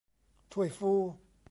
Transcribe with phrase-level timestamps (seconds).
[0.53, 0.91] ถ้วยฟู